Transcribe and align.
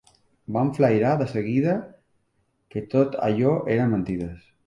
Vam 0.53 0.69
flairar 0.77 1.11
de 1.19 1.27
seguida 1.33 1.75
que 2.75 2.83
tot 2.95 3.19
allò 3.29 3.55
eren 3.77 3.95
mentides. 3.97 4.51